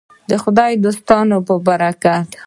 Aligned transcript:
د 0.29 0.31
خدای 0.43 0.73
دوستانو 0.83 1.37
په 1.47 1.53
برکت. 1.67 2.27